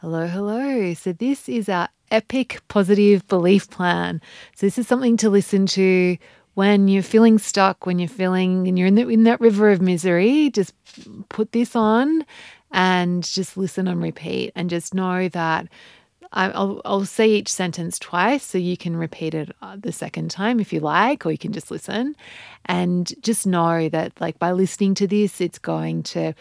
Hello, 0.00 0.26
hello. 0.26 0.94
So, 0.94 1.12
this 1.12 1.46
is 1.46 1.68
our 1.68 1.90
epic 2.10 2.62
positive 2.68 3.28
belief 3.28 3.68
plan. 3.68 4.22
So, 4.56 4.64
this 4.64 4.78
is 4.78 4.88
something 4.88 5.18
to 5.18 5.28
listen 5.28 5.66
to 5.66 6.16
when 6.54 6.88
you're 6.88 7.02
feeling 7.02 7.38
stuck, 7.38 7.84
when 7.84 7.98
you're 7.98 8.08
feeling 8.08 8.66
and 8.66 8.78
you're 8.78 8.88
in, 8.88 8.94
the, 8.94 9.06
in 9.08 9.24
that 9.24 9.42
river 9.42 9.70
of 9.70 9.82
misery. 9.82 10.48
Just 10.48 10.72
put 11.28 11.52
this 11.52 11.76
on 11.76 12.24
and 12.70 13.22
just 13.22 13.58
listen 13.58 13.88
on 13.88 14.00
repeat 14.00 14.52
and 14.56 14.70
just 14.70 14.94
know 14.94 15.28
that 15.28 15.68
I'll, 16.32 16.80
I'll 16.86 17.04
say 17.04 17.28
each 17.28 17.52
sentence 17.52 17.98
twice 17.98 18.42
so 18.42 18.56
you 18.56 18.78
can 18.78 18.96
repeat 18.96 19.34
it 19.34 19.54
uh, 19.60 19.76
the 19.78 19.92
second 19.92 20.30
time 20.30 20.60
if 20.60 20.72
you 20.72 20.80
like, 20.80 21.26
or 21.26 21.30
you 21.30 21.36
can 21.36 21.52
just 21.52 21.70
listen 21.70 22.16
and 22.64 23.12
just 23.22 23.46
know 23.46 23.90
that, 23.90 24.18
like, 24.18 24.38
by 24.38 24.52
listening 24.52 24.94
to 24.94 25.06
this, 25.06 25.42
it's 25.42 25.58
going 25.58 26.04
to 26.04 26.32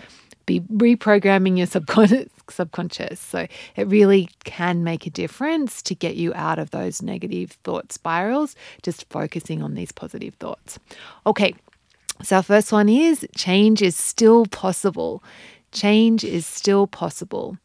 be 0.45 0.61
reprogramming 0.61 1.57
your 1.57 1.67
subconscious 1.67 2.29
subconscious. 2.51 3.19
So 3.19 3.47
it 3.75 3.87
really 3.87 4.29
can 4.43 4.83
make 4.83 5.05
a 5.05 5.09
difference 5.09 5.81
to 5.83 5.95
get 5.95 6.15
you 6.15 6.33
out 6.33 6.59
of 6.59 6.71
those 6.71 7.01
negative 7.01 7.51
thought 7.63 7.91
spirals 7.91 8.55
just 8.81 9.09
focusing 9.09 9.61
on 9.61 9.75
these 9.75 9.91
positive 9.91 10.35
thoughts. 10.35 10.79
Okay 11.25 11.53
so 12.21 12.37
our 12.37 12.43
first 12.43 12.71
one 12.71 12.89
is 12.89 13.25
change 13.35 13.81
is 13.81 13.95
still 13.95 14.45
possible. 14.45 15.23
Change 15.71 16.23
is 16.23 16.45
still 16.45 16.85
possible. 16.85 17.57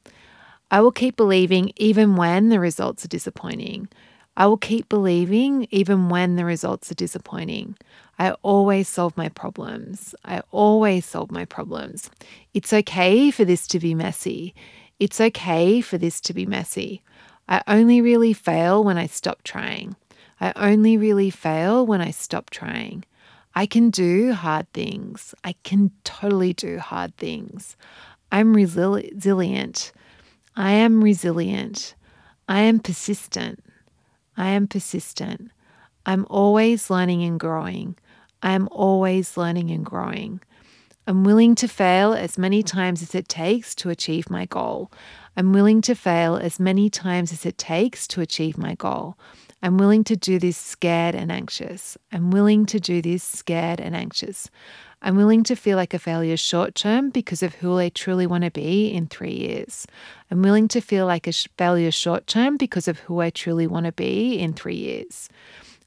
I 0.70 0.80
will 0.80 0.92
keep 0.92 1.16
believing 1.16 1.72
even 1.76 2.16
when 2.16 2.50
the 2.50 2.60
results 2.60 3.04
are 3.04 3.08
disappointing 3.08 3.88
I 4.36 4.46
will 4.46 4.56
keep 4.56 4.88
believing 4.88 5.68
even 5.70 6.08
when 6.08 6.36
the 6.36 6.44
results 6.44 6.90
are 6.90 6.96
disappointing. 6.96 7.76
I 8.18 8.32
always 8.42 8.88
solve 8.88 9.16
my 9.16 9.28
problems. 9.28 10.14
I 10.24 10.42
always 10.50 11.06
solve 11.06 11.30
my 11.30 11.44
problems. 11.44 12.10
It's 12.52 12.72
okay 12.72 13.30
for 13.30 13.44
this 13.44 13.66
to 13.68 13.78
be 13.78 13.94
messy. 13.94 14.54
It's 14.98 15.20
okay 15.20 15.80
for 15.80 15.98
this 15.98 16.20
to 16.22 16.34
be 16.34 16.46
messy. 16.46 17.02
I 17.48 17.62
only 17.66 18.00
really 18.00 18.32
fail 18.32 18.82
when 18.82 18.98
I 18.98 19.06
stop 19.06 19.42
trying. 19.42 19.96
I 20.40 20.52
only 20.56 20.96
really 20.96 21.30
fail 21.30 21.86
when 21.86 22.00
I 22.00 22.10
stop 22.10 22.50
trying. 22.50 23.04
I 23.54 23.66
can 23.66 23.90
do 23.90 24.32
hard 24.32 24.72
things. 24.72 25.34
I 25.44 25.54
can 25.62 25.92
totally 26.02 26.52
do 26.52 26.78
hard 26.78 27.16
things. 27.16 27.76
I'm 28.32 28.54
resilient. 28.54 29.92
I 30.56 30.72
am 30.72 31.02
resilient. 31.04 31.94
I 32.48 32.60
am 32.60 32.80
persistent. 32.80 33.63
I 34.36 34.50
am 34.50 34.66
persistent. 34.66 35.50
I'm 36.06 36.26
always 36.28 36.90
learning 36.90 37.22
and 37.22 37.38
growing. 37.38 37.96
I 38.42 38.52
am 38.52 38.68
always 38.70 39.36
learning 39.36 39.70
and 39.70 39.84
growing. 39.84 40.40
I'm 41.06 41.22
willing 41.24 41.54
to 41.56 41.68
fail 41.68 42.14
as 42.14 42.38
many 42.38 42.62
times 42.62 43.02
as 43.02 43.14
it 43.14 43.28
takes 43.28 43.74
to 43.76 43.90
achieve 43.90 44.30
my 44.30 44.46
goal. 44.46 44.90
I'm 45.36 45.52
willing 45.52 45.82
to 45.82 45.94
fail 45.94 46.36
as 46.36 46.58
many 46.58 46.88
times 46.88 47.32
as 47.32 47.44
it 47.44 47.58
takes 47.58 48.06
to 48.08 48.20
achieve 48.20 48.56
my 48.56 48.74
goal. 48.74 49.18
I'm 49.62 49.76
willing 49.76 50.04
to 50.04 50.16
do 50.16 50.38
this 50.38 50.56
scared 50.56 51.14
and 51.14 51.30
anxious. 51.30 51.96
I'm 52.12 52.30
willing 52.30 52.66
to 52.66 52.80
do 52.80 53.02
this 53.02 53.22
scared 53.22 53.80
and 53.80 53.94
anxious. 53.94 54.50
I'm 55.04 55.16
willing 55.16 55.44
to 55.44 55.54
feel 55.54 55.76
like 55.76 55.92
a 55.92 55.98
failure 55.98 56.38
short 56.38 56.74
term 56.74 57.10
because 57.10 57.42
of 57.42 57.56
who 57.56 57.78
I 57.78 57.90
truly 57.90 58.26
want 58.26 58.44
to 58.44 58.50
be 58.50 58.88
in 58.88 59.06
three 59.06 59.34
years. 59.34 59.86
I'm 60.30 60.40
willing 60.40 60.66
to 60.68 60.80
feel 60.80 61.04
like 61.04 61.26
a 61.26 61.32
failure 61.32 61.90
short 61.90 62.26
term 62.26 62.56
because 62.56 62.88
of 62.88 63.00
who 63.00 63.20
I 63.20 63.28
truly 63.28 63.66
want 63.66 63.84
to 63.84 63.92
be 63.92 64.38
in 64.38 64.54
three 64.54 64.76
years. 64.76 65.28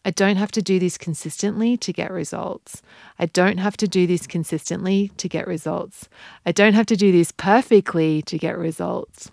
I 0.05 0.11
don't 0.11 0.35
have 0.35 0.51
to 0.51 0.61
do 0.61 0.77
this 0.77 0.99
consistently 0.99 1.77
to 1.77 1.91
get 1.91 2.11
results. 2.11 2.83
I 3.17 3.25
don't 3.25 3.57
have 3.57 3.75
to 3.77 3.87
do 3.87 4.05
this 4.05 4.27
consistently 4.27 5.11
to 5.17 5.27
get 5.27 5.47
results. 5.47 6.07
I 6.45 6.51
don't 6.51 6.75
have 6.75 6.85
to 6.85 6.95
do 6.95 7.11
this 7.11 7.31
perfectly 7.31 8.21
to 8.21 8.37
get 8.37 8.55
results. 8.55 9.31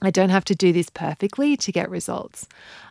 I 0.00 0.10
don't 0.10 0.30
have 0.30 0.46
to 0.46 0.54
do 0.54 0.72
this 0.72 0.88
perfectly 0.88 1.58
to 1.58 1.70
get 1.70 1.90
results. 1.90 2.48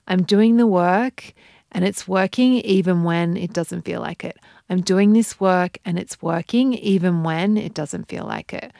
I'm 0.08 0.22
doing 0.22 0.58
the 0.58 0.68
work 0.68 1.34
and 1.72 1.84
it's 1.84 2.08
working 2.08 2.54
even 2.54 3.04
when 3.04 3.36
it 3.36 3.52
doesn't 3.52 3.82
feel 3.82 4.02
like 4.02 4.24
it. 4.24 4.38
I'm 4.70 4.82
doing 4.82 5.14
this 5.14 5.40
work 5.40 5.78
and 5.84 5.98
it's 5.98 6.22
working 6.22 6.74
even 6.74 7.24
when 7.24 7.58
it 7.58 7.74
doesn't 7.74 8.08
feel 8.08 8.26
like 8.26 8.54
it. 8.54 8.72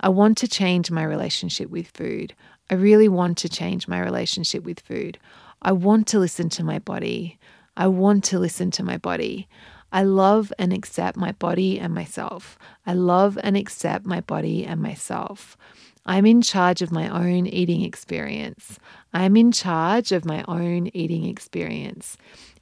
I 0.00 0.08
want 0.08 0.38
to 0.38 0.48
change 0.48 0.90
my 0.90 1.02
relationship 1.02 1.70
with 1.70 1.88
food. 1.88 2.34
I 2.70 2.74
really 2.74 3.08
want 3.08 3.38
to 3.38 3.48
change 3.48 3.88
my 3.88 4.00
relationship 4.00 4.64
with 4.64 4.80
food. 4.80 5.18
I 5.62 5.72
want 5.72 6.06
to 6.08 6.18
listen 6.18 6.48
to 6.50 6.64
my 6.64 6.78
body. 6.78 7.38
I 7.76 7.88
want 7.88 8.24
to 8.24 8.38
listen 8.38 8.70
to 8.72 8.82
my 8.82 8.98
body. 8.98 9.48
I 9.92 10.02
love 10.02 10.52
and 10.58 10.72
accept 10.72 11.16
my 11.16 11.32
body 11.32 11.78
and 11.78 11.94
myself. 11.94 12.58
I 12.86 12.92
love 12.92 13.38
and 13.42 13.56
accept 13.56 14.04
my 14.04 14.20
body 14.20 14.64
and 14.64 14.80
myself. 14.80 15.56
I'm 16.04 16.26
in 16.26 16.42
charge 16.42 16.82
of 16.82 16.92
my 16.92 17.08
own 17.08 17.46
eating 17.46 17.82
experience. 17.82 18.78
I'm 19.12 19.36
in 19.36 19.52
charge 19.52 20.12
of 20.12 20.24
my 20.24 20.44
own 20.46 20.88
eating 20.88 21.26
experience. 21.26 22.16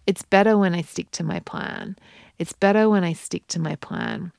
It's 0.06 0.22
better 0.22 0.56
when 0.56 0.74
I 0.74 0.82
stick 0.82 1.10
to 1.12 1.24
my 1.24 1.40
plan. 1.40 1.96
It's 2.38 2.52
better 2.52 2.88
when 2.88 3.04
I 3.04 3.12
stick 3.12 3.46
to 3.48 3.60
my 3.60 3.76
plan. 3.76 4.32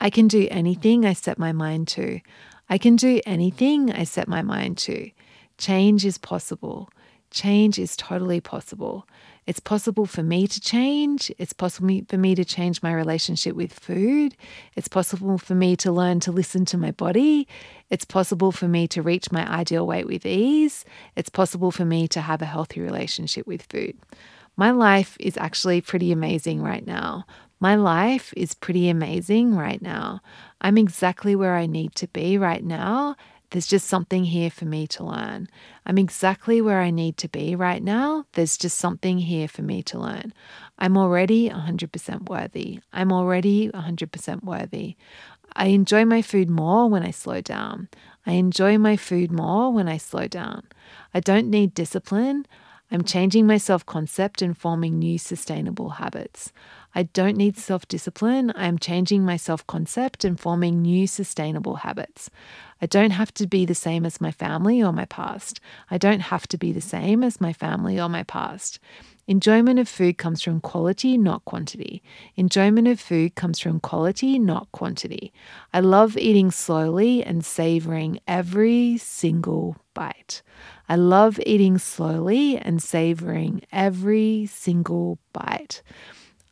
I 0.00 0.10
can 0.10 0.28
do 0.28 0.46
anything 0.50 1.04
I 1.04 1.12
set 1.12 1.38
my 1.38 1.52
mind 1.52 1.88
to. 1.88 2.20
I 2.68 2.78
can 2.78 2.96
do 2.96 3.20
anything 3.24 3.92
I 3.92 4.04
set 4.04 4.28
my 4.28 4.42
mind 4.42 4.78
to. 4.78 5.10
Change 5.56 6.04
is 6.04 6.18
possible. 6.18 6.90
Change 7.30 7.78
is 7.78 7.96
totally 7.96 8.40
possible. 8.40 9.06
It's 9.46 9.60
possible 9.60 10.04
for 10.04 10.22
me 10.22 10.46
to 10.46 10.60
change. 10.60 11.32
It's 11.38 11.54
possible 11.54 12.02
for 12.06 12.18
me 12.18 12.34
to 12.34 12.44
change 12.44 12.82
my 12.82 12.92
relationship 12.92 13.56
with 13.56 13.72
food. 13.72 14.36
It's 14.76 14.88
possible 14.88 15.38
for 15.38 15.54
me 15.54 15.74
to 15.76 15.90
learn 15.90 16.20
to 16.20 16.32
listen 16.32 16.66
to 16.66 16.76
my 16.76 16.90
body. 16.90 17.48
It's 17.88 18.04
possible 18.04 18.52
for 18.52 18.68
me 18.68 18.86
to 18.88 19.02
reach 19.02 19.32
my 19.32 19.50
ideal 19.50 19.86
weight 19.86 20.06
with 20.06 20.26
ease. 20.26 20.84
It's 21.16 21.30
possible 21.30 21.70
for 21.70 21.86
me 21.86 22.06
to 22.08 22.20
have 22.20 22.42
a 22.42 22.46
healthy 22.46 22.80
relationship 22.80 23.46
with 23.46 23.62
food. 23.62 23.96
My 24.58 24.72
life 24.72 25.16
is 25.18 25.38
actually 25.38 25.80
pretty 25.80 26.12
amazing 26.12 26.60
right 26.62 26.86
now. 26.86 27.24
My 27.60 27.76
life 27.76 28.34
is 28.36 28.52
pretty 28.52 28.90
amazing 28.90 29.56
right 29.56 29.80
now. 29.80 30.20
I'm 30.60 30.76
exactly 30.76 31.34
where 31.34 31.54
I 31.56 31.66
need 31.66 31.94
to 31.94 32.08
be 32.08 32.36
right 32.36 32.62
now 32.62 33.16
there's 33.50 33.66
just 33.66 33.86
something 33.86 34.24
here 34.24 34.50
for 34.50 34.66
me 34.66 34.86
to 34.88 35.04
learn. 35.04 35.48
I'm 35.86 35.96
exactly 35.96 36.60
where 36.60 36.80
I 36.80 36.90
need 36.90 37.16
to 37.18 37.28
be 37.28 37.56
right 37.56 37.82
now. 37.82 38.26
There's 38.32 38.58
just 38.58 38.76
something 38.76 39.18
here 39.18 39.48
for 39.48 39.62
me 39.62 39.82
to 39.84 39.98
learn. 39.98 40.34
I'm 40.78 40.98
already 40.98 41.48
100% 41.48 42.28
worthy. 42.28 42.80
I'm 42.92 43.10
already 43.10 43.70
100% 43.70 44.44
worthy. 44.44 44.96
I 45.56 45.66
enjoy 45.66 46.04
my 46.04 46.20
food 46.20 46.50
more 46.50 46.90
when 46.90 47.02
I 47.02 47.10
slow 47.10 47.40
down. 47.40 47.88
I 48.26 48.32
enjoy 48.32 48.76
my 48.76 48.98
food 48.98 49.32
more 49.32 49.72
when 49.72 49.88
I 49.88 49.96
slow 49.96 50.26
down. 50.26 50.64
I 51.14 51.20
don't 51.20 51.48
need 51.48 51.72
discipline. 51.72 52.44
I'm 52.90 53.04
changing 53.04 53.46
my 53.46 53.58
self 53.58 53.84
concept 53.84 54.40
and 54.42 54.56
forming 54.56 54.98
new 54.98 55.18
sustainable 55.18 55.90
habits. 55.90 56.52
I 56.94 57.04
don't 57.04 57.36
need 57.36 57.56
self 57.56 57.86
discipline. 57.86 58.50
I 58.52 58.66
am 58.66 58.78
changing 58.78 59.24
my 59.24 59.36
self 59.36 59.66
concept 59.66 60.24
and 60.24 60.38
forming 60.38 60.82
new 60.82 61.06
sustainable 61.06 61.76
habits. 61.76 62.30
I 62.80 62.86
don't 62.86 63.10
have 63.10 63.32
to 63.34 63.46
be 63.46 63.64
the 63.64 63.74
same 63.74 64.06
as 64.06 64.20
my 64.20 64.30
family 64.30 64.82
or 64.82 64.92
my 64.92 65.04
past. 65.04 65.60
I 65.90 65.98
don't 65.98 66.20
have 66.20 66.46
to 66.48 66.58
be 66.58 66.72
the 66.72 66.80
same 66.80 67.22
as 67.22 67.40
my 67.40 67.52
family 67.52 68.00
or 68.00 68.08
my 68.08 68.22
past. 68.22 68.78
Enjoyment 69.26 69.78
of 69.78 69.88
food 69.88 70.16
comes 70.16 70.40
from 70.40 70.58
quality, 70.58 71.18
not 71.18 71.44
quantity. 71.44 72.02
Enjoyment 72.36 72.88
of 72.88 72.98
food 72.98 73.34
comes 73.34 73.58
from 73.58 73.78
quality, 73.78 74.38
not 74.38 74.72
quantity. 74.72 75.34
I 75.74 75.80
love 75.80 76.16
eating 76.16 76.50
slowly 76.50 77.22
and 77.22 77.44
savoring 77.44 78.20
every 78.26 78.96
single 78.96 79.76
bite. 79.92 80.40
I 80.88 80.96
love 80.96 81.38
eating 81.44 81.76
slowly 81.76 82.56
and 82.56 82.82
savoring 82.82 83.60
every 83.70 84.46
single 84.46 85.18
bite. 85.34 85.82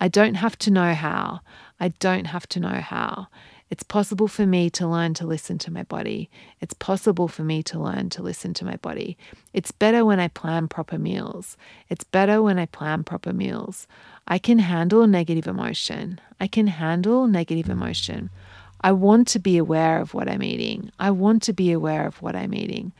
I 0.00 0.08
don't 0.08 0.34
have 0.34 0.58
to 0.58 0.70
know 0.70 0.94
how. 0.94 1.40
I 1.80 1.88
don't 1.88 2.26
have 2.26 2.46
to 2.48 2.60
know 2.60 2.80
how. 2.80 3.28
It's 3.68 3.82
possible 3.82 4.28
for 4.28 4.46
me 4.46 4.70
to 4.70 4.86
learn 4.86 5.14
to 5.14 5.26
listen 5.26 5.58
to 5.58 5.72
my 5.72 5.82
body. 5.82 6.30
It's 6.60 6.74
possible 6.74 7.26
for 7.26 7.42
me 7.42 7.64
to 7.64 7.80
learn 7.80 8.10
to 8.10 8.22
listen 8.22 8.54
to 8.54 8.64
my 8.64 8.76
body. 8.76 9.18
It's 9.52 9.72
better 9.72 10.04
when 10.04 10.20
I 10.20 10.28
plan 10.28 10.68
proper 10.68 10.98
meals. 10.98 11.56
It's 11.88 12.04
better 12.04 12.42
when 12.42 12.60
I 12.60 12.66
plan 12.66 13.02
proper 13.02 13.32
meals. 13.32 13.88
I 14.28 14.38
can 14.38 14.60
handle 14.60 15.06
negative 15.08 15.48
emotion. 15.48 16.20
I 16.38 16.46
can 16.46 16.68
handle 16.68 17.26
negative 17.26 17.68
emotion. 17.68 18.30
I 18.82 18.92
want 18.92 19.26
to 19.28 19.40
be 19.40 19.56
aware 19.56 20.00
of 20.00 20.14
what 20.14 20.28
I'm 20.28 20.44
eating. 20.44 20.92
I 21.00 21.10
want 21.10 21.42
to 21.44 21.52
be 21.52 21.72
aware 21.72 22.06
of 22.06 22.22
what 22.22 22.36
I'm 22.36 22.54
eating. 22.54 22.92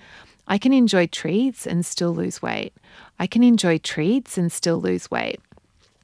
I 0.49 0.59
can 0.59 0.73
enjoy 0.73 1.07
treats 1.07 1.67
and 1.67 1.87
still 1.87 2.15
lose 2.15 2.43
weight. 2.43 2.73
I 3.21 3.29
can 3.29 3.45
enjoy 3.45 3.79
treats 3.79 4.37
and 4.37 4.51
still 4.51 4.81
lose 4.81 5.11
weight. 5.11 5.41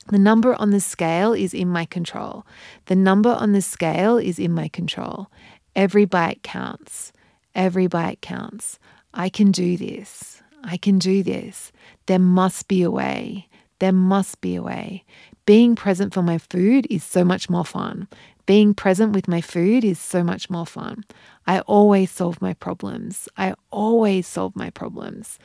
The 0.09 0.19
number 0.19 0.55
on 0.55 0.71
the 0.71 0.81
scale 0.81 1.33
is 1.33 1.55
in 1.55 1.69
my 1.69 1.85
control. 1.85 2.45
The 2.87 2.97
number 2.97 3.31
on 3.31 3.53
the 3.53 3.63
scale 3.63 4.17
is 4.19 4.39
in 4.39 4.53
my 4.53 4.69
control. 4.69 5.29
Every 5.77 6.05
bite 6.05 6.43
counts. 6.43 7.13
Every 7.55 7.87
bite 7.87 8.21
counts. 8.21 8.79
I 9.15 9.29
can 9.29 9.53
do 9.53 9.77
this. 9.77 10.43
I 10.65 10.77
can 10.77 10.99
do 10.99 11.23
this. 11.23 11.73
There 12.07 12.19
must 12.19 12.69
be 12.69 12.83
a 12.83 12.91
way. 12.91 13.49
There 13.79 13.93
must 13.93 14.41
be 14.41 14.55
a 14.55 14.63
way. 14.63 15.05
Being 15.45 15.75
present 15.75 16.15
for 16.15 16.23
my 16.23 16.39
food 16.39 16.87
is 16.89 17.03
so 17.03 17.25
much 17.25 17.51
more 17.51 17.65
fun. 17.65 18.07
Being 18.47 18.75
present 18.75 19.13
with 19.13 19.29
my 19.29 19.41
food 19.41 19.85
is 19.85 19.99
so 19.99 20.23
much 20.23 20.51
more 20.51 20.67
fun. 20.67 21.05
I 21.47 21.61
always 21.61 22.11
solve 22.11 22.41
my 22.41 22.55
problems. 22.55 23.29
I 23.37 23.55
always 23.71 24.27
solve 24.27 24.57
my 24.57 24.71
problems. 24.71 25.39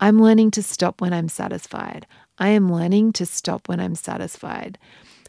I'm 0.00 0.20
learning 0.20 0.50
to 0.52 0.62
stop 0.62 1.00
when 1.00 1.12
I'm 1.12 1.28
satisfied. 1.28 2.06
I 2.38 2.48
am 2.48 2.72
learning 2.72 3.12
to 3.14 3.26
stop 3.26 3.68
when 3.68 3.80
I'm 3.80 3.94
satisfied. 3.94 4.78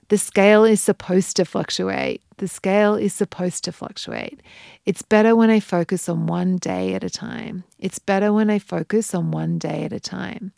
The 0.08 0.18
scale 0.18 0.64
is 0.64 0.82
supposed 0.82 1.36
to 1.38 1.46
fluctuate. 1.46 2.22
The 2.38 2.48
scale 2.48 2.96
is 2.96 3.14
supposed 3.14 3.66
to 3.66 3.72
fluctuate. 3.72 4.42
It's 4.86 5.02
better 5.02 5.36
when 5.36 5.50
I 5.50 5.60
focus 5.60 6.08
on 6.10 6.26
one 6.26 6.58
day 6.58 6.94
at 6.94 7.04
a 7.04 7.10
time. 7.10 7.66
It's 7.82 7.98
better 7.98 8.32
when 8.32 8.52
I 8.52 8.60
focus 8.60 9.16
on 9.16 9.32
one 9.32 9.58
day 9.58 9.84
at 9.84 9.92
a 9.92 10.00
time. 10.00 10.52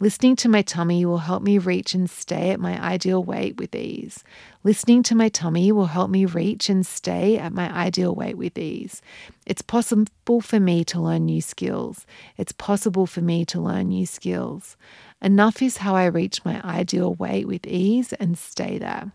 Listening 0.00 0.34
to 0.36 0.48
my 0.48 0.60
tummy 0.60 1.06
will 1.06 1.18
help 1.18 1.40
me 1.40 1.56
reach 1.56 1.94
and 1.94 2.10
stay 2.10 2.50
at 2.50 2.58
my 2.58 2.82
ideal 2.82 3.22
weight 3.22 3.58
with 3.58 3.76
ease. 3.76 4.24
Listening 4.64 5.04
to 5.04 5.14
my 5.14 5.28
tummy 5.28 5.70
will 5.70 5.86
help 5.86 6.10
me 6.10 6.24
reach 6.24 6.68
and 6.68 6.84
stay 6.84 7.38
at 7.38 7.52
my 7.52 7.72
ideal 7.72 8.12
weight 8.12 8.36
with 8.36 8.58
ease. 8.58 9.00
It's 9.46 9.62
possible 9.62 10.40
for 10.40 10.58
me 10.58 10.82
to 10.86 11.00
learn 11.00 11.26
new 11.26 11.40
skills. 11.40 12.06
It's 12.36 12.50
possible 12.52 13.06
for 13.06 13.20
me 13.20 13.44
to 13.46 13.60
learn 13.60 13.90
new 13.90 14.04
skills. 14.04 14.76
Enough 15.22 15.62
is 15.62 15.76
how 15.76 15.94
I 15.94 16.06
reach 16.06 16.44
my 16.44 16.60
ideal 16.62 17.14
weight 17.14 17.46
with 17.46 17.68
ease 17.68 18.12
and 18.14 18.36
stay 18.36 18.78
there. 18.78 19.12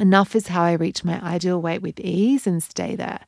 Enough 0.00 0.34
is 0.34 0.48
how 0.48 0.62
I 0.62 0.72
reach 0.72 1.04
my 1.04 1.20
ideal 1.22 1.62
weight 1.62 1.82
with 1.82 2.00
ease 2.00 2.46
and 2.46 2.60
stay 2.60 2.96
there. 2.96 3.20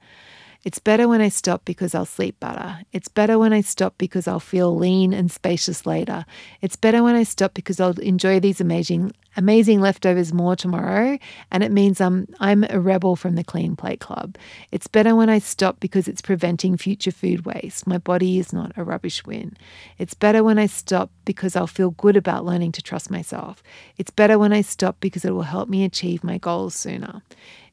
It's 0.64 0.78
better 0.78 1.08
when 1.08 1.20
I 1.20 1.28
stop 1.28 1.64
because 1.64 1.92
I'll 1.94 2.06
sleep 2.06 2.38
better. 2.38 2.78
It's 2.92 3.08
better 3.08 3.36
when 3.36 3.52
I 3.52 3.62
stop 3.62 3.98
because 3.98 4.28
I'll 4.28 4.38
feel 4.38 4.76
lean 4.76 5.12
and 5.12 5.30
spacious 5.30 5.86
later. 5.86 6.24
It's 6.60 6.76
better 6.76 7.02
when 7.02 7.16
I 7.16 7.24
stop 7.24 7.52
because 7.54 7.80
I'll 7.80 7.98
enjoy 7.98 8.38
these 8.38 8.60
amazing 8.60 9.12
amazing 9.34 9.80
leftovers 9.80 10.32
more 10.32 10.54
tomorrow 10.54 11.18
and 11.50 11.62
it 11.62 11.72
means 11.72 12.00
I'm 12.00 12.28
I'm 12.38 12.64
a 12.68 12.78
rebel 12.78 13.16
from 13.16 13.34
the 13.34 13.42
clean 13.42 13.74
plate 13.74 13.98
club. 13.98 14.36
It's 14.70 14.86
better 14.86 15.16
when 15.16 15.28
I 15.28 15.38
stop 15.40 15.80
because 15.80 16.06
it's 16.06 16.22
preventing 16.22 16.76
future 16.76 17.10
food 17.10 17.44
waste. 17.44 17.86
My 17.86 17.98
body 17.98 18.38
is 18.38 18.52
not 18.52 18.72
a 18.76 18.84
rubbish 18.84 19.22
bin. 19.22 19.56
It's 19.98 20.14
better 20.14 20.44
when 20.44 20.58
I 20.58 20.66
stop 20.66 21.10
because 21.24 21.56
I'll 21.56 21.66
feel 21.66 21.90
good 21.90 22.16
about 22.16 22.44
learning 22.44 22.72
to 22.72 22.82
trust 22.82 23.10
myself. 23.10 23.62
It's 23.96 24.10
better 24.10 24.38
when 24.38 24.52
I 24.52 24.60
stop 24.60 25.00
because 25.00 25.24
it 25.24 25.32
will 25.32 25.42
help 25.42 25.68
me 25.68 25.84
achieve 25.84 26.22
my 26.22 26.38
goals 26.38 26.74
sooner. 26.74 27.22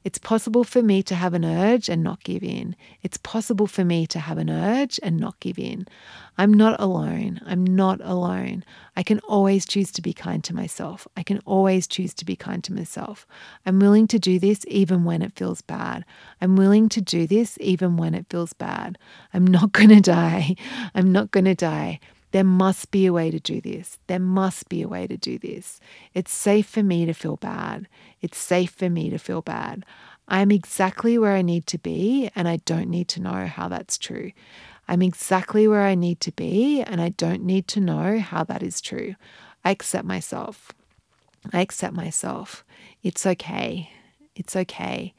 It's 0.03 0.17
possible 0.17 0.63
for 0.63 0.81
me 0.81 1.03
to 1.03 1.15
have 1.15 1.33
an 1.33 1.43
urge 1.43 1.89
and 1.89 2.01
not 2.01 2.23
give 2.23 2.41
in. 2.41 2.75
It's 3.03 3.17
possible 3.17 3.67
for 3.67 3.83
me 3.83 4.07
to 4.07 4.19
have 4.19 4.37
an 4.37 4.49
urge 4.49 4.97
and 5.03 5.17
not 5.17 5.39
give 5.41 5.59
in. 5.59 5.87
I'm 6.37 6.53
not 6.53 6.79
alone. 6.79 7.41
I'm 7.45 7.65
not 7.65 7.99
alone. 8.01 8.63
I 8.95 9.03
can 9.03 9.19
always 9.27 9.65
choose 9.65 9.91
to 9.91 10.01
be 10.01 10.13
kind 10.13 10.41
to 10.45 10.55
myself. 10.55 11.05
I 11.17 11.23
can 11.23 11.39
always 11.45 11.85
choose 11.85 12.13
to 12.15 12.25
be 12.25 12.37
kind 12.37 12.63
to 12.63 12.73
myself. 12.73 13.27
I'm 13.65 13.79
willing 13.79 14.07
to 14.07 14.19
do 14.19 14.39
this 14.39 14.63
even 14.69 15.03
when 15.03 15.21
it 15.21 15.35
feels 15.35 15.61
bad. 15.61 16.05
I'm 16.39 16.55
willing 16.55 16.87
to 16.89 17.01
do 17.01 17.27
this 17.27 17.57
even 17.59 17.97
when 17.97 18.13
it 18.13 18.27
feels 18.29 18.53
bad. 18.53 18.97
I'm 19.33 19.45
not 19.45 19.71
going 19.73 19.89
to 19.89 19.99
die. 19.99 20.55
I'm 20.95 21.11
not 21.11 21.31
going 21.31 21.45
to 21.45 21.55
die. 21.55 21.99
There 22.31 22.43
must 22.43 22.91
be 22.91 23.05
a 23.05 23.13
way 23.13 23.31
to 23.31 23.39
do 23.39 23.59
this. 23.59 23.97
There 24.07 24.19
must 24.19 24.69
be 24.69 24.81
a 24.81 24.87
way 24.87 25.07
to 25.07 25.17
do 25.17 25.39
this. 25.39 25.79
It's 26.13 26.31
safe 26.31 26.67
for 26.67 26.83
me 26.83 27.05
to 27.05 27.13
feel 27.13 27.37
bad. 27.37 27.87
It's 28.21 28.37
safe 28.37 28.71
for 28.71 28.89
me 28.89 29.09
to 29.09 29.17
feel 29.17 29.41
bad. 29.41 29.85
I'm 30.27 30.51
exactly 30.51 31.17
where 31.17 31.35
I 31.35 31.41
need 31.41 31.65
to 31.67 31.79
be, 31.79 32.29
and 32.35 32.47
I 32.47 32.57
don't 32.57 32.89
need 32.89 33.07
to 33.09 33.21
know 33.21 33.47
how 33.47 33.67
that's 33.67 33.97
true. 33.97 34.31
I'm 34.87 35.01
exactly 35.01 35.67
where 35.67 35.83
I 35.83 35.95
need 35.95 36.19
to 36.21 36.31
be, 36.31 36.81
and 36.81 37.01
I 37.01 37.09
don't 37.09 37.43
need 37.43 37.67
to 37.69 37.79
know 37.79 38.19
how 38.19 38.43
that 38.43 38.61
is 38.61 38.79
true. 38.79 39.15
I 39.65 39.71
accept 39.71 40.05
myself. 40.05 40.71
I 41.51 41.61
accept 41.61 41.95
myself. 41.95 42.63
It's 43.01 43.25
okay. 43.25 43.91
It's 44.35 44.55
okay. 44.55 45.13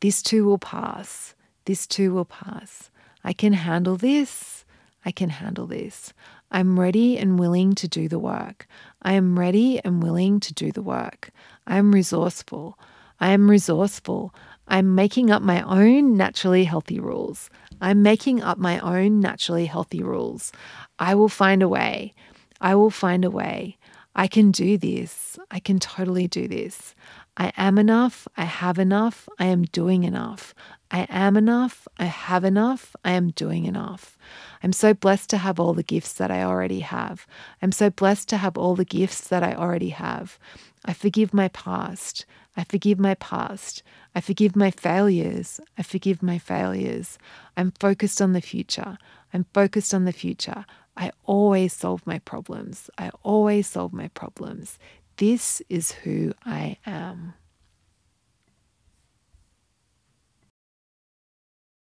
This 0.00 0.20
too 0.22 0.44
will 0.44 0.58
pass. 0.58 1.34
This 1.64 1.86
too 1.86 2.12
will 2.12 2.24
pass. 2.24 2.90
I 3.24 3.32
can 3.32 3.52
handle 3.52 3.96
this. 3.96 4.64
I 5.04 5.12
can 5.12 5.30
handle 5.30 5.66
this. 5.66 6.12
I'm 6.50 6.78
ready 6.78 7.18
and 7.18 7.38
willing 7.38 7.74
to 7.76 7.88
do 7.88 8.08
the 8.08 8.18
work. 8.18 8.66
I 9.02 9.12
am 9.12 9.38
ready 9.38 9.80
and 9.84 10.02
willing 10.02 10.40
to 10.40 10.54
do 10.54 10.72
the 10.72 10.82
work. 10.82 11.30
I 11.66 11.78
am 11.78 11.92
resourceful. 11.92 12.78
I 13.20 13.30
am 13.30 13.50
resourceful. 13.50 14.34
I'm 14.68 14.94
making 14.94 15.30
up 15.30 15.42
my 15.42 15.62
own 15.62 16.16
naturally 16.16 16.64
healthy 16.64 17.00
rules. 17.00 17.50
I'm 17.80 18.02
making 18.02 18.42
up 18.42 18.58
my 18.58 18.78
own 18.80 19.20
naturally 19.20 19.66
healthy 19.66 20.02
rules. 20.02 20.52
I 20.98 21.14
will 21.14 21.28
find 21.28 21.62
a 21.62 21.68
way. 21.68 22.14
I 22.60 22.74
will 22.74 22.90
find 22.90 23.24
a 23.24 23.30
way. 23.30 23.78
I 24.14 24.26
can 24.26 24.50
do 24.50 24.78
this. 24.78 25.38
I 25.50 25.60
can 25.60 25.78
totally 25.78 26.26
do 26.26 26.48
this. 26.48 26.94
I 27.36 27.52
am 27.56 27.78
enough. 27.78 28.26
I 28.36 28.44
have 28.44 28.78
enough. 28.78 29.28
I 29.38 29.46
am 29.46 29.64
doing 29.64 30.04
enough. 30.04 30.54
I 30.90 31.06
am 31.10 31.36
enough. 31.36 31.86
I 31.98 32.04
have 32.04 32.44
enough. 32.44 32.96
I 33.04 33.12
am 33.12 33.30
doing 33.30 33.66
enough. 33.66 34.16
I'm 34.62 34.72
so 34.72 34.94
blessed 34.94 35.28
to 35.30 35.38
have 35.38 35.60
all 35.60 35.74
the 35.74 35.82
gifts 35.82 36.14
that 36.14 36.30
I 36.30 36.42
already 36.42 36.80
have. 36.80 37.26
I'm 37.60 37.72
so 37.72 37.90
blessed 37.90 38.28
to 38.30 38.38
have 38.38 38.56
all 38.56 38.74
the 38.74 38.84
gifts 38.84 39.28
that 39.28 39.42
I 39.42 39.54
already 39.54 39.90
have. 39.90 40.38
I 40.84 40.92
forgive 40.92 41.34
my 41.34 41.48
past. 41.48 42.24
I 42.56 42.64
forgive 42.64 42.98
my 42.98 43.14
past. 43.14 43.82
I 44.14 44.20
forgive 44.22 44.56
my 44.56 44.70
failures. 44.70 45.60
I 45.76 45.82
forgive 45.82 46.22
my 46.22 46.38
failures. 46.38 47.18
I'm 47.56 47.72
focused 47.72 48.22
on 48.22 48.32
the 48.32 48.40
future. 48.40 48.96
I'm 49.34 49.44
focused 49.52 49.92
on 49.92 50.06
the 50.06 50.12
future. 50.12 50.64
I 50.96 51.10
always 51.24 51.74
solve 51.74 52.06
my 52.06 52.20
problems. 52.20 52.88
I 52.96 53.10
always 53.22 53.66
solve 53.66 53.92
my 53.92 54.08
problems. 54.08 54.78
This 55.16 55.62
is 55.70 55.92
who 55.92 56.32
I 56.44 56.76
am. 56.84 57.34